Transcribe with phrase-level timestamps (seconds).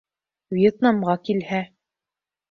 [0.57, 1.59] Вьетнамға килһә